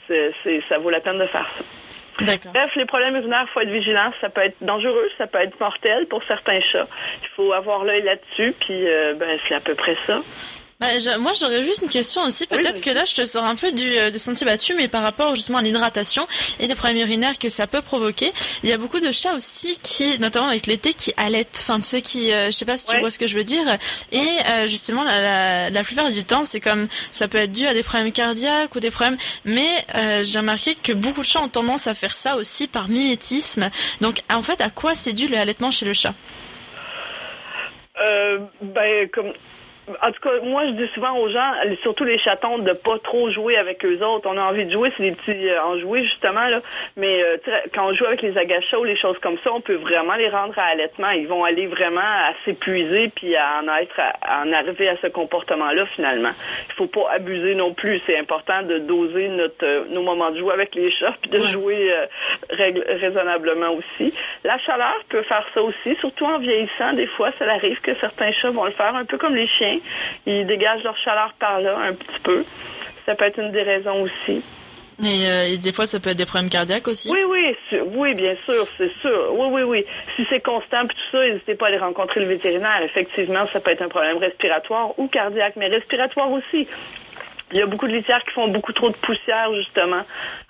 Ça 0.07 0.77
vaut 0.77 0.89
la 0.89 0.99
peine 0.99 1.19
de 1.19 1.25
faire 1.25 1.47
ça. 1.57 1.63
Bref, 2.19 2.75
les 2.75 2.86
problèmes 2.86 3.16
urinaires, 3.16 3.46
il 3.48 3.54
faut 3.54 3.62
être 3.62 3.69
vigilant. 3.69 4.12
Ça 4.22 4.30
peut 4.30 4.42
être 4.42 4.58
dangereux, 4.62 5.10
ça 5.18 5.28
peut 5.28 5.40
être 5.40 5.60
mortel 5.60 6.06
pour 6.08 6.24
certains 6.25 6.60
chats. 6.62 6.88
Il 7.22 7.28
faut 7.30 7.54
avoir 7.54 7.84
l'œil 7.84 8.04
là-dessus, 8.04 8.54
puis 8.60 8.88
euh, 8.88 9.13
ben, 9.16 9.38
c'est 9.48 9.56
à 9.56 9.60
peu 9.60 9.75
près 9.75 9.96
ça. 10.06 10.22
Bah, 10.81 10.88
moi, 11.19 11.31
j'aurais 11.39 11.62
juste 11.62 11.83
une 11.83 11.89
question 11.89 12.24
aussi. 12.24 12.48
Peut-être 12.48 12.81
que 12.81 12.89
là, 12.89 13.06
je 13.06 13.13
te 13.13 13.24
sors 13.24 13.44
un 13.44 13.56
peu 13.56 13.72
du, 13.72 13.95
euh, 14.00 14.10
du 14.10 14.18
sentier 14.18 14.45
battu, 14.45 14.74
mais 14.74 14.88
par 14.88 15.04
rapport 15.04 15.36
justement 15.36 15.60
à 15.60 15.62
l'hydratation 15.62 16.25
et 16.60 16.66
les 16.66 16.74
problèmes 16.74 16.98
urinaires 16.98 17.38
que 17.38 17.50
ça 17.50 17.68
peut 17.68 17.83
provoquer, 17.83 18.33
il 18.63 18.69
y 18.69 18.74
a 18.74 18.80
beaucoup 18.80 19.00
de 19.00 19.12
chats 19.12 19.36
aussi 19.36 19.78
qui, 19.83 20.18
notamment 20.18 20.48
avec 20.48 20.66
l'été, 20.66 20.95
qui 20.95 21.13
allaitent. 21.18 21.60
Enfin, 21.62 21.80
tu 21.80 21.86
sais, 21.86 22.01
qui, 22.01 22.33
euh, 22.33 22.48
je 22.48 22.51
sais 22.51 22.66
pas 22.66 22.78
si 22.78 22.88
tu 22.88 23.00
vois 23.00 23.12
ce 23.12 23.19
que 23.19 23.28
je 23.28 23.38
veux 23.38 23.44
dire. 23.44 23.78
Et 24.12 24.28
euh, 24.50 24.66
justement, 24.66 25.04
la, 25.04 25.22
la, 25.22 25.69
la, 25.69 25.83
plupart 25.83 26.10
du 26.10 26.24
temps, 26.24 26.45
c'est 26.45 26.60
comme 26.60 26.88
ça 27.12 27.27
peut 27.27 27.38
être 27.38 27.51
dû 27.51 27.68
à 27.68 27.75
des 27.75 27.84
problèmes 27.84 28.12
cardiaques 28.12 28.74
ou 28.74 28.80
des 28.80 28.89
problèmes. 28.89 29.18
Mais 29.45 29.86
j'ai 30.24 30.39
remarqué 30.39 30.74
que 30.74 30.94
beaucoup 30.94 31.22
de 31.22 31.27
chats 31.27 31.42
ont 31.42 31.50
tendance 31.50 31.86
à 31.86 31.94
faire 31.94 32.16
ça 32.16 32.38
aussi 32.38 32.66
par 32.66 32.89
mimétisme. 32.89 33.69
Donc, 34.01 34.22
en 34.31 34.42
fait, 34.42 34.62
à 34.62 34.72
quoi 34.72 34.95
c'est 34.95 35.13
dû 35.13 35.27
le 35.27 35.38
allaitement 35.38 35.69
chez 35.69 35.86
le 35.86 35.94
chat? 35.94 36.16
Euh, 38.07 38.39
ben, 38.62 39.07
comme 39.13 39.34
en 40.01 40.11
tout 40.11 40.21
cas, 40.21 40.39
moi, 40.43 40.65
je 40.67 40.71
dis 40.71 40.88
souvent 40.93 41.17
aux 41.17 41.29
gens, 41.29 41.51
surtout 41.81 42.03
les 42.03 42.19
chatons, 42.19 42.59
de 42.59 42.71
pas 42.73 42.97
trop 43.03 43.29
jouer 43.31 43.57
avec 43.57 43.83
eux 43.85 44.03
autres. 44.03 44.27
On 44.29 44.38
a 44.38 44.41
envie 44.41 44.65
de 44.65 44.71
jouer, 44.71 44.91
c'est 44.97 45.03
des 45.03 45.11
petits 45.11 45.49
euh, 45.49 45.63
enjoués, 45.63 46.03
justement, 46.03 46.47
là. 46.47 46.61
Mais 46.97 47.23
euh, 47.23 47.38
quand 47.73 47.88
on 47.88 47.93
joue 47.93 48.05
avec 48.05 48.21
les 48.21 48.38
agachas 48.38 48.77
ou 48.77 48.83
les 48.83 48.97
choses 48.97 49.17
comme 49.19 49.38
ça, 49.43 49.51
on 49.53 49.61
peut 49.61 49.75
vraiment 49.75 50.15
les 50.15 50.29
rendre 50.29 50.57
à 50.57 50.63
allaitement. 50.63 51.09
Ils 51.11 51.27
vont 51.27 51.43
aller 51.43 51.67
vraiment 51.67 52.01
à 52.01 52.33
s'épuiser 52.45 53.11
puis 53.15 53.35
à 53.35 53.61
en 53.61 53.67
être, 53.77 53.99
à, 53.99 54.43
en 54.43 54.51
arriver 54.51 54.89
à 54.89 54.97
ce 55.01 55.07
comportement-là, 55.07 55.85
finalement. 55.95 56.31
Il 56.69 56.73
faut 56.73 56.88
pas 56.88 57.11
abuser 57.13 57.55
non 57.55 57.73
plus. 57.73 57.99
C'est 57.99 58.17
important 58.17 58.63
de 58.63 58.79
doser 58.79 59.29
notre, 59.29 59.65
euh, 59.65 59.85
nos 59.89 60.03
moments 60.03 60.31
de 60.31 60.39
jouer 60.39 60.53
avec 60.53 60.75
les 60.75 60.91
chats 60.91 61.15
puis 61.21 61.29
de 61.29 61.45
jouer 61.47 61.93
raisonnablement 62.49 63.73
aussi. 63.73 64.13
La 64.43 64.57
chaleur 64.59 64.95
peut 65.09 65.23
faire 65.23 65.45
ça 65.53 65.61
aussi, 65.61 65.95
surtout 65.99 66.25
en 66.25 66.39
vieillissant. 66.39 66.93
Des 66.93 67.07
fois, 67.07 67.31
ça 67.39 67.45
arrive 67.45 67.79
que 67.81 67.93
certains 67.95 68.31
chats 68.31 68.49
vont 68.51 68.65
le 68.65 68.71
faire, 68.71 68.95
un 68.95 69.05
peu 69.05 69.17
comme 69.17 69.35
les 69.35 69.47
chiens. 69.47 69.77
Ils 70.25 70.45
dégagent 70.48 70.83
leur 70.83 70.98
chaleur 70.98 71.33
par 71.39 71.60
là 71.60 71.78
un 71.78 71.94
petit 71.94 72.19
peu. 72.24 72.45
Ça 73.06 73.16
peut 73.16 73.25
être 73.25 73.39
une 73.39 73.51
des 73.51 73.63
raisons 73.63 74.01
aussi. 74.04 74.42
Euh, 75.04 75.54
et, 75.54 75.57
des 75.57 75.72
fois, 75.72 75.86
ça 75.86 76.00
peut 76.00 76.12
être 76.12 76.18
des 76.18 76.25
problèmes 76.25 76.50
cardiaques 76.50 76.88
aussi. 76.88 77.10
Oui, 77.12 77.24
oui, 77.28 77.56
oui, 77.95 78.13
bien 78.13 78.36
sûr, 78.45 78.68
c'est 78.78 78.92
sûr. 79.01 79.33
Oui, 79.33 79.48
oui, 79.51 79.62
oui. 79.63 79.86
Si 80.16 80.25
c'est 80.30 80.42
constant 80.42 80.86
puis 80.88 80.95
tout 80.98 81.18
ça, 81.18 81.25
n'hésitez 81.25 81.56
pas 81.56 81.66
à 81.66 81.68
aller 81.69 81.78
rencontrer 81.78 82.19
le 82.19 82.28
vétérinaire. 82.28 82.81
Effectivement, 82.83 83.45
ça 83.51 83.60
peut 83.60 83.72
être 83.72 83.81
un 83.81 83.89
problème 83.89 84.18
respiratoire 84.18 84.98
ou 85.00 85.07
cardiaque, 85.07 85.54
mais 85.56 85.68
respiratoire 85.68 86.31
aussi. 86.31 86.68
Il 87.53 87.59
y 87.59 87.62
a 87.62 87.65
beaucoup 87.65 87.88
de 87.88 87.94
litières 87.94 88.24
qui 88.24 88.31
font 88.31 88.48
beaucoup 88.48 88.71
trop 88.71 88.89
de 88.89 88.95
poussière, 88.95 89.53
justement. 89.56 90.01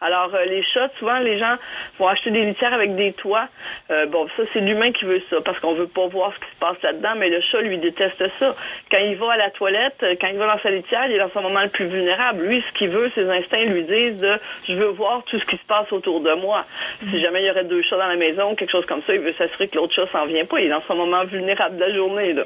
Alors, 0.02 0.34
euh, 0.36 0.46
les 0.46 0.64
chats, 0.64 0.90
souvent, 1.00 1.18
les 1.20 1.40
gens 1.40 1.56
vont 1.98 2.08
acheter 2.08 2.30
des 2.30 2.46
litières 2.46 2.74
avec 2.74 2.96
des 2.96 3.14
toits. 3.14 3.48
Euh, 3.90 4.06
bon, 4.06 4.28
ça, 4.38 4.44
c'est 4.54 4.60
l'humain 4.60 4.92
qui 4.92 5.06
veut 5.06 5.22
ça, 5.30 5.38
parce 5.44 5.60
qu'on 5.60 5.74
veut 5.74 5.88
pas 5.88 6.08
voir 6.08 6.32
ce 6.34 6.40
qui 6.40 6.52
se 6.52 6.60
passe 6.60 6.82
là-dedans, 6.84 7.14
mais 7.18 7.30
le 7.30 7.42
chat, 7.42 7.62
lui, 7.62 7.78
déteste 7.80 8.24
ça. 8.40 8.56
Quand 8.92 9.00
il 9.00 9.16
va 9.16 9.34
à 9.34 9.38
la 9.38 9.50
toilette, 9.50 9.98
euh, 10.04 10.16
quand 10.20 10.28
il 10.28 10.38
va 10.38 10.48
dans 10.48 10.62
sa 10.62 10.70
litière, 10.70 11.06
il 11.08 11.14
est 11.14 11.20
dans 11.20 11.32
son 11.32 11.42
moment 11.42 11.62
le 11.62 11.70
plus 11.70 11.86
vulnérable. 11.86 12.44
Lui, 12.44 12.64
ce 12.68 12.78
qu'il 12.78 12.90
veut, 12.90 13.12
ses 13.16 13.28
instincts 13.28 13.66
lui 13.66 13.84
disent 13.84 14.18
de 14.18 14.40
«je 14.68 14.74
veux 14.74 14.90
voir 14.90 15.24
tout 15.24 15.40
ce 15.40 15.46
qui 15.46 15.58
se 15.58 15.66
passe 15.66 15.92
autour 15.92 16.22
de 16.22 16.34
moi». 16.34 16.66
Si 17.10 17.18
mm. 17.18 17.20
jamais 17.20 17.42
il 17.42 17.48
y 17.48 17.52
aurait 17.52 17.64
deux 17.64 17.82
chats 17.82 17.98
dans 17.98 18.08
la 18.08 18.16
maison, 18.16 18.54
quelque 18.56 18.72
chose 18.72 18.86
comme 18.86 19.02
ça, 19.08 19.14
il 19.16 19.22
veut 19.22 19.34
s'assurer 19.38 19.68
que 19.70 19.76
l'autre 19.76 19.96
chat 19.96 20.08
s'en 20.12 20.26
vient 20.26 20.46
pas. 20.46 20.60
Il 20.60 20.68
est 20.68 20.70
dans 20.70 20.84
son 20.88 20.96
moment 20.96 21.24
vulnérable 21.26 21.78
de 21.78 21.82
la 21.82 21.94
journée, 21.96 22.34
là. 22.34 22.44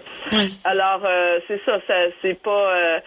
Alors, 0.65 1.01
c'est 1.47 1.61
ça, 1.65 1.79
ça 1.87 1.93
c'est 2.21 2.41
pas... 2.41 3.01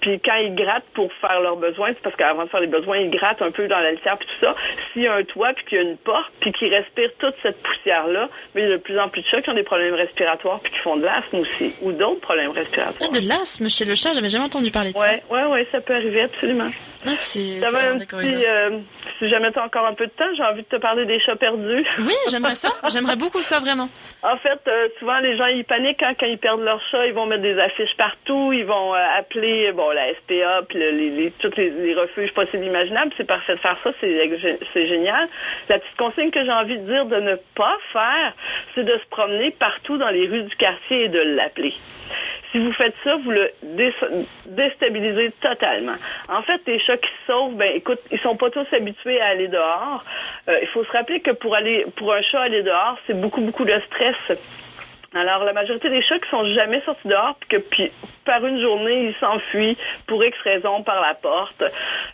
puis 0.00 0.20
quand 0.20 0.36
il 0.36 0.54
gratte, 0.54 0.84
pour 0.94 1.12
faire 1.20 1.40
leurs 1.40 1.56
besoins, 1.56 1.88
c'est 1.90 2.02
parce 2.02 2.16
qu'avant 2.16 2.44
de 2.44 2.48
faire 2.48 2.60
les 2.60 2.66
besoins, 2.66 2.98
ils 2.98 3.10
grattent 3.10 3.42
un 3.42 3.50
peu 3.50 3.68
dans 3.68 3.78
la 3.78 3.92
litière 3.92 4.16
puis 4.18 4.28
tout 4.28 4.46
ça. 4.46 4.54
S'il 4.92 5.02
y 5.02 5.08
a 5.08 5.14
un 5.14 5.24
toit 5.24 5.52
puis 5.54 5.64
qu'il 5.64 5.78
y 5.78 5.80
a 5.80 5.84
une 5.84 5.96
porte 5.96 6.32
puis 6.40 6.52
qu'ils 6.52 6.74
respirent 6.74 7.12
toute 7.18 7.34
cette 7.42 7.62
poussière-là, 7.62 8.28
mais 8.54 8.62
il 8.62 8.68
y 8.68 8.72
a 8.72 8.76
de 8.76 8.82
plus 8.82 8.98
en 8.98 9.08
plus 9.08 9.22
de 9.22 9.26
chats 9.26 9.42
qui 9.42 9.50
ont 9.50 9.54
des 9.54 9.62
problèmes 9.62 9.94
respiratoires 9.94 10.60
puis 10.60 10.72
qui 10.72 10.78
font 10.78 10.96
de 10.96 11.04
l'asthme 11.04 11.38
aussi 11.38 11.74
ou 11.82 11.92
d'autres 11.92 12.20
problèmes 12.20 12.50
respiratoires. 12.50 13.10
Ah, 13.12 13.18
de 13.18 13.26
l'asthme 13.26 13.68
chez 13.68 13.84
le 13.84 13.94
chat, 13.94 14.12
j'avais 14.12 14.28
jamais 14.28 14.44
entendu 14.44 14.70
parler 14.70 14.92
de 14.92 14.96
ça. 14.96 15.10
Ouais, 15.10 15.22
ouais, 15.30 15.44
ouais, 15.46 15.68
ça 15.72 15.80
peut 15.80 15.94
arriver 15.94 16.22
absolument. 16.22 16.70
Ah, 17.06 17.14
c'est 17.14 17.60
euh, 17.62 18.78
si 19.18 19.28
jamais 19.30 19.50
tu 19.52 19.58
as 19.58 19.64
encore 19.64 19.86
un 19.86 19.94
peu 19.94 20.06
de 20.06 20.12
temps, 20.12 20.28
j'ai 20.36 20.42
envie 20.42 20.62
de 20.62 20.68
te 20.68 20.76
parler 20.76 21.06
des 21.06 21.18
chats 21.20 21.36
perdus. 21.36 21.86
Oui, 21.98 22.14
j'aimerais 22.30 22.54
ça. 22.54 22.70
J'aimerais 22.92 23.16
beaucoup 23.16 23.42
ça, 23.42 23.58
vraiment. 23.58 23.88
En 24.22 24.36
fait, 24.36 24.60
euh, 24.66 24.88
souvent, 24.98 25.18
les 25.20 25.36
gens, 25.36 25.46
ils 25.46 25.64
paniquent 25.64 26.02
hein, 26.02 26.14
quand 26.18 26.26
ils 26.26 26.38
perdent 26.38 26.62
leur 26.62 26.80
chat. 26.90 27.06
Ils 27.06 27.12
vont 27.12 27.26
mettre 27.26 27.42
des 27.42 27.58
affiches 27.58 27.96
partout. 27.96 28.52
Ils 28.52 28.64
vont 28.64 28.94
euh, 28.94 29.18
appeler 29.18 29.72
bon 29.72 29.90
la 29.90 30.12
SPA, 30.14 30.62
puis 30.68 30.78
les, 30.78 31.10
les, 31.10 31.30
tous 31.32 31.54
les, 31.56 31.94
refuges 31.94 32.32
possibles 32.32 32.64
imaginables. 32.64 33.12
C'est 33.16 33.26
parfait 33.26 33.54
de 33.54 33.60
faire 33.60 33.76
ça. 33.82 33.90
C'est 34.00 34.86
génial. 34.86 35.28
La 35.68 35.78
petite 35.78 35.96
consigne 35.96 36.30
que 36.30 36.44
j'ai 36.44 36.52
envie 36.52 36.78
de 36.78 36.84
dire 36.84 37.06
de 37.06 37.16
ne 37.16 37.36
pas 37.54 37.76
faire, 37.92 38.34
c'est 38.74 38.84
de 38.84 38.98
se 38.98 39.06
promener 39.10 39.50
partout 39.52 39.96
dans 39.96 40.10
les 40.10 40.26
rues 40.26 40.42
du 40.42 40.56
quartier 40.56 41.04
et 41.04 41.08
de 41.08 41.20
l'appeler. 41.20 41.74
Si 42.52 42.58
vous 42.58 42.72
faites 42.72 42.94
ça, 43.04 43.16
vous 43.16 43.30
le 43.30 43.50
déstabilisez 44.46 45.32
totalement. 45.40 45.94
En 46.28 46.42
fait, 46.42 46.60
les 46.66 46.80
chats 46.80 46.89
qui 46.96 47.08
se 47.08 47.32
sauvent, 47.32 47.54
ben 47.54 47.70
écoute, 47.74 48.00
ils 48.10 48.18
sont 48.20 48.36
pas 48.36 48.50
tous 48.50 48.66
habitués 48.72 49.20
à 49.20 49.26
aller 49.26 49.48
dehors. 49.48 50.04
Euh, 50.48 50.58
il 50.62 50.68
faut 50.68 50.84
se 50.84 50.92
rappeler 50.92 51.20
que 51.20 51.30
pour 51.30 51.54
aller 51.54 51.86
pour 51.96 52.12
un 52.12 52.22
chat 52.22 52.40
aller 52.40 52.62
dehors, 52.62 52.98
c'est 53.06 53.20
beaucoup 53.20 53.40
beaucoup 53.40 53.64
de 53.64 53.78
stress. 53.86 54.38
Alors, 55.12 55.42
la 55.42 55.52
majorité 55.52 55.90
des 55.90 56.02
chats 56.02 56.20
qui 56.20 56.30
sont 56.30 56.44
jamais 56.54 56.80
sortis 56.82 57.08
dehors, 57.08 57.34
puis 57.40 57.58
que 57.58 57.90
par 58.24 58.46
une 58.46 58.60
journée, 58.60 59.08
ils 59.08 59.14
s'enfuient 59.18 59.76
pour 60.06 60.22
X 60.22 60.38
raison 60.44 60.84
par 60.84 61.00
la 61.00 61.14
porte, 61.14 61.64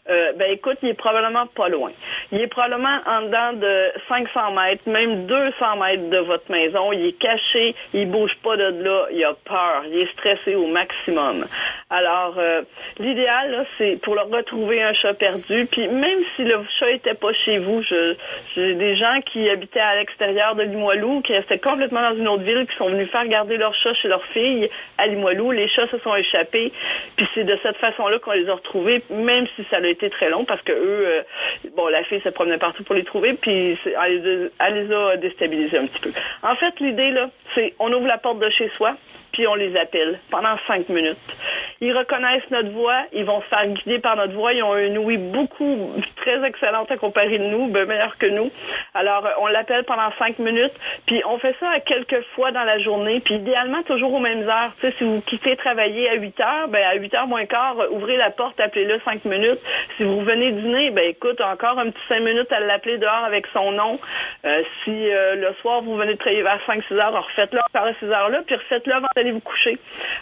euh, 0.09 0.33
ben 0.37 0.51
écoute, 0.51 0.79
il 0.83 0.89
est 0.91 0.95
probablement 0.95 1.47
pas 1.47 1.69
loin. 1.69 1.91
Il 2.33 2.41
est 2.41 2.47
probablement 2.47 2.99
en 3.07 3.23
dedans 3.23 3.53
de 3.53 3.93
500 4.09 4.53
mètres, 4.53 4.89
même 4.89 5.27
200 5.27 5.77
mètres 5.77 6.09
de 6.09 6.19
votre 6.19 6.51
maison. 6.51 6.91
Il 6.93 7.05
est 7.05 7.19
caché, 7.19 7.75
il 7.93 8.11
bouge 8.11 8.35
pas 8.43 8.57
de 8.57 8.83
là, 8.83 9.09
il 9.13 9.23
a 9.25 9.35
peur, 9.45 9.83
il 9.87 9.99
est 9.99 10.13
stressé 10.13 10.55
au 10.55 10.67
maximum. 10.67 11.45
Alors, 11.91 12.37
euh, 12.39 12.63
l'idéal, 12.99 13.67
c'est 13.77 14.01
pour 14.03 14.15
le 14.15 14.23
retrouver 14.23 14.83
un 14.83 14.95
chat 14.95 15.13
perdu. 15.13 15.67
Puis 15.71 15.87
même 15.89 16.21
si 16.35 16.45
le 16.45 16.61
chat 16.79 16.93
était 16.93 17.15
pas 17.15 17.33
chez 17.45 17.59
vous, 17.59 17.83
j'ai 17.83 18.75
des 18.75 18.97
gens 18.97 19.21
qui 19.31 19.51
habitaient 19.51 19.81
à 19.81 19.97
l'extérieur 19.97 20.55
de 20.55 20.63
Limoilou, 20.63 21.21
qui 21.21 21.35
restaient 21.35 21.59
complètement 21.59 22.01
dans 22.01 22.17
une 22.17 22.29
autre 22.29 22.43
ville, 22.43 22.67
qui 22.67 22.77
sont 22.77 22.86
venus 22.89 23.11
faire 23.11 23.27
garder 23.27 23.57
leur 23.57 23.75
chat 23.75 23.95
chez 23.95 24.09
leur 24.09 24.25
fille 24.27 24.69
à 24.99 25.07
Limoilou. 25.07 25.53
Les 25.53 25.69
chats 25.69 25.89
se 25.89 25.99
sont 25.99 26.15
échappés. 26.15 26.73
Puis 27.17 27.27
c'est 27.35 27.45
de 27.45 27.59
cette 27.63 27.77
façon-là 27.77 28.19
qu'on 28.19 28.33
les 28.33 28.49
a 28.49 28.55
retrouvés, 28.55 29.03
même 29.11 29.47
si 29.57 29.65
ça 29.71 29.77
a 29.77 29.87
été 29.87 30.11
très 30.11 30.31
long, 30.31 30.45
parce 30.45 30.63
que 30.63 30.73
eux, 30.73 31.07
euh, 31.07 31.23
bon, 31.77 31.89
la 31.89 32.03
fille 32.05 32.21
se 32.21 32.29
promenait 32.29 32.59
partout 32.59 32.85
pour 32.85 32.95
les 32.95 33.05
trouver, 33.05 33.35
puis 33.35 33.79
elle 34.03 34.51
les, 34.75 34.95
a 34.95 35.17
déstabilisés 35.17 35.79
un 35.79 35.87
petit 35.87 36.01
peu. 36.01 36.11
En 36.43 36.55
fait, 36.57 36.79
l'idée, 36.81 37.11
là, 37.11 37.31
c'est 37.55 37.75
on 37.79 37.93
ouvre 37.93 38.07
la 38.07 38.19
porte 38.19 38.39
de 38.39 38.51
chez 38.51 38.69
soi, 38.71 38.97
puis 39.33 39.47
on 39.47 39.55
les 39.55 39.77
appelle 39.77 40.19
pendant 40.31 40.57
cinq 40.67 40.89
minutes. 40.89 41.17
Ils 41.81 41.93
reconnaissent 41.93 42.51
notre 42.51 42.71
voix, 42.71 43.03
ils 43.13 43.25
vont 43.25 43.43
se 43.43 43.47
faire 43.47 43.67
guider 43.67 43.99
par 43.99 44.17
notre 44.17 44.33
voix. 44.33 44.53
Ils 44.55 44.63
ont 44.63 44.77
une 44.77 44.97
ouïe 44.97 45.19
beaucoup 45.19 45.93
très 46.17 46.43
excellente 46.47 46.91
à 46.91 46.97
comparer 46.97 47.39
de 47.39 47.45
nous, 47.45 47.69
bien 47.69 47.85
meilleure 47.85 48.17
que 48.17 48.27
nous. 48.27 48.51
Alors, 48.95 49.27
euh, 49.27 49.31
on 49.41 49.47
l'appelle 49.47 49.85
pendant 49.85 50.11
cinq 50.19 50.39
minutes, 50.39 50.73
puis 51.07 51.23
on 51.27 51.39
fait 51.39 51.55
ça 51.61 51.69
à 51.69 51.81
quelques 51.81 52.23
fois 52.35 52.51
dans 52.51 52.65
la 52.65 52.79
journée, 52.79 53.21
puis 53.21 53.35
idéalement 53.35 53.83
toujours 53.83 54.15
aux 54.15 54.21
mêmes 54.21 54.49
heures. 54.49 54.73
Tu 54.81 54.87
sais, 54.87 54.95
si 54.97 55.05
vous 55.05 55.21
quittez 55.21 55.57
travailler 55.57 56.09
à 56.09 56.15
8 56.15 56.41
heures, 56.41 56.69
ben 56.69 56.83
à 56.83 56.95
8 56.95 57.15
heures 57.15 57.27
moins 57.27 57.45
quart, 57.45 57.79
euh, 57.79 57.89
ouvrez 57.91 58.17
la 58.17 58.31
porte, 58.31 58.59
appelez-le 58.59 58.99
cinq 59.05 59.25
minutes. 59.27 59.61
Si 59.99 60.05
vous 60.05 60.21
venez 60.23 60.53
dîner, 60.53 60.91
ben 60.91 61.11
écoute, 61.11 61.41
encore 61.43 61.79
un 61.79 61.91
petit 61.91 62.03
cinq 62.09 62.21
minutes 62.21 62.51
à 62.53 62.61
l'appeler 62.61 62.97
dehors 62.97 63.25
avec 63.25 63.47
son 63.53 63.73
nom. 63.73 64.01
Euh, 64.47 64.63
si 64.85 64.91
le 65.37 65.53
soir 65.61 65.83
vous 65.83 65.97
venez 65.97 66.15
de 66.15 66.19
travailler 66.19 66.43
vers 66.43 66.61
5-6 66.67 66.95
heures, 66.95 67.13
refaites-le 67.13 67.61
à 67.75 67.93
ces 68.01 68.07
heures-là, 68.07 68.43
puis 68.47 68.57
refaites-le 68.57 68.95
avant 68.95 69.09
d'aller 69.15 69.33
vous 69.33 69.41
coucher. 69.41 69.79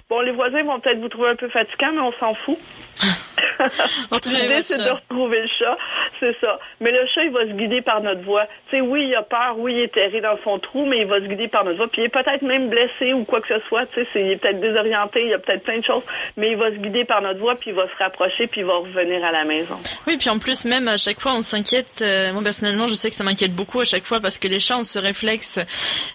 Bon, 0.09 0.21
les 0.21 0.33
voisins 0.33 0.63
vont 0.65 0.81
peut-être 0.81 0.99
vous 0.99 1.09
trouver 1.09 1.31
un 1.31 1.37
peu 1.37 1.44
fatigant, 1.49 1.93
mais 1.93 2.01
on 2.01 2.13
s'en 2.19 2.35
fout. 2.35 2.59
L'idée, 4.27 4.63
c'est 4.65 4.83
de 4.83 4.91
retrouver 4.91 5.43
le 5.43 5.49
chat, 5.59 5.77
c'est 6.21 6.37
ça. 6.41 6.59
Mais 6.81 6.91
le 6.91 7.07
chat, 7.15 7.25
il 7.25 7.31
va 7.31 7.47
se 7.47 7.53
guider 7.53 7.83
par 7.83 8.01
notre 8.03 8.23
voix. 8.23 8.47
Tu 8.71 8.77
sais, 8.77 8.81
oui, 8.81 9.07
il 9.09 9.15
a 9.15 9.23
peur, 9.23 9.55
oui, 9.59 9.75
il 9.75 9.81
est 9.81 9.93
terré 9.93 10.21
dans 10.21 10.37
son 10.43 10.59
trou, 10.59 10.87
mais 10.87 11.01
il 11.01 11.07
va 11.07 11.21
se 11.21 11.27
guider 11.27 11.49
par 11.49 11.65
notre 11.65 11.77
voix. 11.77 11.89
Puis 11.89 12.03
il 12.03 12.05
est 12.07 12.09
peut-être 12.09 12.43
même 12.43 12.69
blessé 12.69 13.13
ou 13.13 13.25
quoi 13.25 13.41
que 13.41 13.49
ce 13.49 13.61
soit. 13.69 13.87
Tu 13.87 14.05
sais, 14.13 14.21
il 14.21 14.33
est 14.33 14.37
peut-être 14.37 14.61
désorienté, 14.61 15.23
il 15.23 15.31
y 15.31 15.35
a 15.35 15.39
peut-être 15.39 15.63
plein 15.63 15.79
de 15.79 15.85
choses, 15.85 16.03
mais 16.37 16.53
il 16.53 16.57
va 16.57 16.71
se 16.71 16.77
guider 16.77 17.05
par 17.05 17.23
notre 17.23 17.41
voix, 17.41 17.55
puis 17.55 17.71
il 17.71 17.77
va 17.77 17.87
se 17.87 18.03
rapprocher, 18.03 18.47
puis 18.47 18.61
il 18.63 18.67
va 18.67 18.77
revenir 18.77 19.25
à 19.25 19.33
la 19.33 19.45
maison. 19.45 19.79
Oui, 20.07 20.17
puis 20.17 20.31
en 20.31 20.39
plus, 20.39 20.65
même 20.65 20.89
à 20.89 20.97
chaque 20.97 21.21
fois, 21.21 21.35
on 21.35 21.41
s'inquiète. 21.41 22.03
Euh, 22.03 22.33
moi, 22.33 22.43
personnellement, 22.43 22.89
je 22.89 22.95
sais 22.95 23.11
que 23.11 23.17
ça 23.17 23.25
m'inquiète 23.25 23.55
beaucoup 23.55 23.81
à 23.81 23.85
chaque 23.85 24.05
fois 24.05 24.21
parce 24.21 24.39
que 24.39 24.49
les 24.49 24.59
chats 24.59 24.79
ont 24.79 24.83
ce 24.83 24.99
réflexe, 24.99 25.59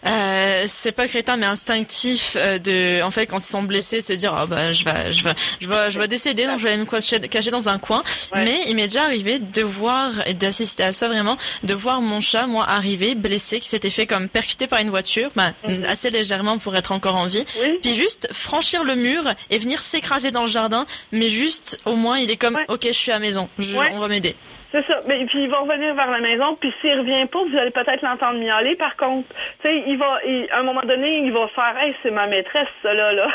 euh, 0.06 0.64
c'est 0.68 0.92
pas 0.92 1.08
crétin, 1.08 1.38
mais 1.38 1.46
instinctif 1.46 2.36
euh, 2.36 2.60
de, 2.60 3.02
en 3.04 3.12
fait, 3.12 3.26
quand 3.28 3.38
ils 3.38 3.52
sont 3.52 3.64
blessés, 3.64 4.02
se 4.02 4.14
dire, 4.14 4.38
oh, 4.42 4.48
bah, 4.48 4.72
je 4.72 4.86
vais, 4.86 5.12
je 5.12 5.24
vais, 5.24 5.34
je 5.60 5.68
vais, 5.68 5.92
je 5.92 6.00
vais 6.00 6.08
décéder, 6.08 6.46
donc 6.46 6.60
je 6.60 6.68
vais 6.68 6.74
aller 6.80 7.20
me 7.22 7.28
cacher 7.28 7.52
dans 7.52 7.70
un 7.70 7.78
coin. 7.78 8.04
Mais 8.34 8.62
il 8.68 8.76
m'est 8.76 8.88
déjà 8.88 9.04
arrivé 9.04 9.40
de 9.40 9.62
voir 9.62 10.12
et 10.28 10.34
d'assister 10.34 10.84
à 10.84 10.92
ça 10.92 11.08
vraiment, 11.08 11.38
de 11.64 11.74
voir 11.74 12.02
mon 12.02 12.20
chat, 12.20 12.48
moi, 12.48 12.66
arriver 12.68 13.16
blessé, 13.16 13.60
qui 13.60 13.68
s'était 13.68 13.90
fait 13.90 14.06
comme 14.06 14.30
percuté 14.30 14.68
par 14.68 14.80
une 14.80 14.90
voiture, 14.90 15.30
bah, 15.36 15.54
mhm. 15.68 15.84
assez 15.86 16.10
légèrement 16.10 16.58
pour 16.58 16.76
être 16.76 16.92
encore 16.92 17.16
en 17.16 17.26
vie. 17.26 17.46
Puis 17.82 17.94
juste 17.94 18.30
franchir 18.34 18.84
le 18.84 18.96
mur 18.96 19.24
et 19.50 19.58
venir 19.58 19.80
s'écraser 19.80 20.32
dans 20.32 20.42
le 20.42 20.48
jardin, 20.48 20.86
mais 21.12 21.30
juste 21.30 21.80
au 21.86 21.96
moins 21.96 22.20
il 22.20 22.32
est 22.32 22.38
comme, 22.38 22.58
ok, 22.68 22.86
je 22.86 22.92
suis 22.92 23.12
à 23.12 23.16
la 23.16 23.20
maison, 23.20 23.50
on 23.94 24.00
va 24.00 24.08
m'aider. 24.08 24.36
C'est 24.72 24.86
ça. 24.86 24.98
Mais 25.08 25.26
puis 25.26 25.40
il 25.40 25.50
va 25.50 25.60
revenir 25.60 25.96
vers 25.96 26.12
la 26.12 26.20
maison, 26.20 26.56
puis 26.60 26.72
s'il 26.80 27.00
revient 27.00 27.26
pas, 27.26 27.40
vous 27.44 27.58
allez 27.58 27.72
peut-être 27.72 28.02
l'entendre 28.04 28.40
miauler. 28.40 28.76
Par 28.76 28.96
contre, 28.98 29.28
tu 29.62 29.68
sais, 29.68 29.84
il 29.88 29.98
va, 29.98 30.20
à 30.52 30.60
un 30.60 30.64
moment 30.64 30.84
donné, 30.84 31.22
il 31.26 31.32
va 31.32 31.48
faire, 31.50 31.76
hey, 31.80 31.96
c'est 32.04 32.12
ma 32.12 32.28
maîtresse, 32.28 32.68
ça 32.84 32.94
là, 32.94 33.12
là. 33.14 33.28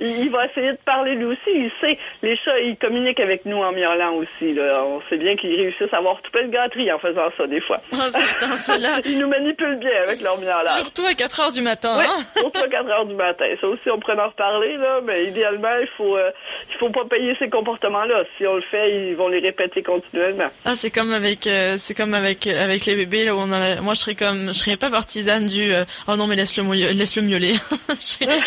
Il 0.00 0.30
va 0.30 0.46
essayer 0.46 0.72
de 0.72 0.78
parler 0.84 1.14
lui 1.14 1.26
aussi. 1.26 1.38
Il 1.48 1.70
sait, 1.80 1.98
les 2.22 2.36
chats, 2.36 2.58
ils 2.60 2.76
communiquent 2.76 3.20
avec 3.20 3.44
nous 3.44 3.56
en 3.56 3.72
miaulant 3.72 4.14
aussi. 4.14 4.52
Là. 4.52 4.84
On 4.84 5.00
sait 5.08 5.16
bien 5.16 5.36
qu'ils 5.36 5.54
réussissent 5.56 5.92
à 5.92 5.98
avoir 5.98 6.20
tout 6.22 6.30
plein 6.30 6.46
de 6.46 6.52
gâterie 6.52 6.92
en 6.92 6.98
faisant 6.98 7.28
ça 7.36 7.46
des 7.46 7.60
fois. 7.60 7.78
Oh, 7.92 7.96
certain, 8.08 9.00
ils 9.04 9.18
nous 9.18 9.28
manipulent 9.28 9.78
bien 9.78 10.02
avec 10.06 10.20
leur 10.22 10.36
miaulage. 10.38 10.80
Surtout 10.80 11.06
à 11.06 11.14
4 11.14 11.40
heures 11.40 11.52
du 11.52 11.62
matin. 11.62 11.96
Oui, 11.98 12.04
hein? 12.08 12.22
surtout 12.36 12.62
à 12.64 12.68
4 12.68 12.88
heures 12.88 13.06
du 13.06 13.14
matin. 13.14 13.44
Ça 13.60 13.66
aussi, 13.66 13.90
on 13.90 13.98
pourrait 13.98 14.20
en 14.20 14.28
reparler 14.28 14.76
là, 14.76 15.00
mais 15.04 15.24
idéalement, 15.26 15.76
il 15.80 15.88
faut, 15.96 16.16
euh, 16.16 16.30
il 16.70 16.78
faut 16.78 16.90
pas 16.90 17.04
payer 17.04 17.34
ces 17.38 17.48
comportements-là. 17.48 18.24
Si 18.36 18.46
on 18.46 18.56
le 18.56 18.62
fait, 18.62 19.08
ils 19.08 19.16
vont 19.16 19.28
les 19.28 19.40
répéter 19.40 19.82
continuellement. 19.82 20.48
Ah, 20.64 20.74
c'est 20.74 20.90
comme 20.90 21.12
avec, 21.12 21.46
euh, 21.46 21.74
c'est 21.76 21.94
comme 21.94 22.14
avec 22.14 22.46
avec 22.46 22.86
les 22.86 22.96
bébés 22.96 23.24
là 23.24 23.34
où 23.34 23.38
on 23.38 23.52
a 23.52 23.80
moi 23.80 23.94
je 23.94 24.00
serais 24.00 24.14
comme, 24.14 24.48
je 24.48 24.52
serais 24.52 24.76
pas 24.76 24.90
partisane 24.90 25.46
du, 25.46 25.72
euh, 25.72 25.84
oh 26.08 26.16
non 26.16 26.26
mais 26.26 26.36
laisse 26.36 26.56
le 26.56 26.64
laisse 26.92 27.16
le 27.16 27.22
miauler. 27.22 27.52
je, 27.88 27.94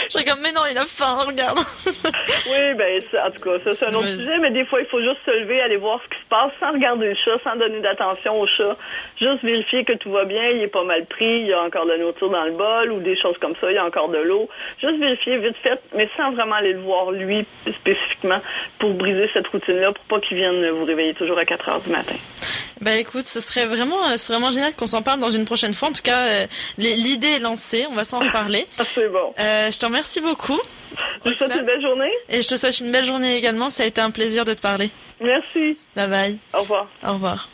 serais, 0.10 0.24
comme, 0.25 0.39
mais 0.41 0.51
non 0.51 0.62
il 0.70 0.77
a 0.77 0.86
faim, 0.86 1.17
regarde. 1.27 1.60
oui, 1.86 2.74
ben 2.75 3.01
en 3.25 3.31
tout 3.31 3.41
cas, 3.41 3.60
ça 3.63 3.74
c'est 3.74 3.86
un 3.88 3.93
autre 3.93 4.07
sujet, 4.07 4.39
mais 4.39 4.51
des 4.51 4.65
fois 4.65 4.81
il 4.81 4.88
faut 4.88 5.01
juste 5.01 5.19
se 5.25 5.31
lever, 5.31 5.62
aller 5.62 5.77
voir 5.77 6.00
ce 6.03 6.15
qui 6.15 6.22
se 6.22 6.27
passe 6.29 6.51
sans 6.60 6.72
regarder 6.72 7.10
le 7.10 7.15
chat, 7.15 7.38
sans 7.43 7.55
donner 7.55 7.79
d'attention 7.79 8.39
au 8.39 8.48
chat, 8.48 8.77
juste 9.19 9.43
vérifier 9.43 9.84
que 9.86 9.93
tout 9.93 10.12
va 10.12 10.25
bien, 10.25 10.50
il 10.50 10.62
est 10.62 10.67
pas 10.67 10.84
mal 10.84 11.05
pris, 11.05 11.41
il 11.41 11.48
y 11.48 11.53
a 11.53 11.62
encore 11.62 11.86
de 11.86 11.91
la 11.91 11.98
nourriture 11.98 12.29
dans 12.29 12.46
le 12.46 12.51
bol 12.51 12.91
ou 12.91 13.00
des 13.00 13.15
choses 13.15 13.38
comme 13.39 13.55
ça, 13.62 13.72
il 13.72 13.75
y 13.75 13.77
a 13.77 13.86
encore 13.86 14.10
de 14.10 14.19
l'eau, 14.19 14.50
juste 14.81 15.00
vérifier 15.00 15.38
vite 15.38 15.57
fait, 15.62 15.79
mais 15.96 16.10
sans 16.17 16.31
vraiment 16.31 16.55
aller 16.55 16.74
le 16.74 16.79
voir 16.79 17.12
lui 17.12 17.46
spécifiquement 17.65 18.39
pour 18.79 18.93
briser 18.93 19.29
cette 19.34 19.48
routine 19.48 19.79
là, 19.79 19.91
pour 19.91 20.03
pas 20.05 20.19
qu'il 20.19 20.38
vienne 20.38 20.69
vous 20.72 20.86
réveiller 20.86 21.13
toujours 21.13 21.38
à 21.38 21.46
4 21.46 21.69
heures 21.69 21.81
du 21.81 21.89
matin. 21.89 22.15
Bah 22.81 22.96
écoute, 22.96 23.25
ce 23.25 23.39
serait 23.39 23.65
vraiment, 23.65 24.10
euh, 24.10 24.13
c'est 24.17 24.34
vraiment 24.34 24.51
génial 24.51 24.75
qu'on 24.75 24.86
s'en 24.86 25.01
parle 25.01 25.19
dans 25.19 25.29
une 25.29 25.46
prochaine 25.46 25.74
fois. 25.74 25.89
En 25.89 25.93
tout 25.93 26.01
cas, 26.01 26.27
euh, 26.27 26.48
l'idée 26.77 27.27
est 27.27 27.39
lancée, 27.39 27.86
on 27.89 27.93
va 27.93 28.03
s'en 28.03 28.19
reparler. 28.19 28.67
C'est 28.96 29.10
bon. 29.10 29.34
Euh, 29.39 29.72
je 29.72 29.79
te 29.79 29.86
remercie 29.86 30.22
beaucoup. 30.22 30.60
Je 31.25 31.31
te 31.31 31.38
souhaite 31.38 31.51
une 31.51 31.65
belle 31.65 31.81
journée. 31.81 32.12
Et 32.29 32.41
je 32.41 32.48
te 32.48 32.55
souhaite 32.55 32.79
une 32.79 32.91
belle 32.91 33.05
journée 33.05 33.36
également. 33.36 33.69
Ça 33.69 33.84
a 33.84 33.86
été 33.86 34.01
un 34.01 34.12
plaisir 34.12 34.46
de 34.46 34.53
te 34.53 34.62
parler. 34.62 34.89
Merci. 35.19 35.77
Bye 35.96 36.10
bye. 36.10 36.38
Au 36.53 36.60
revoir. 36.60 36.88
Au 37.03 37.13
revoir. 37.13 37.50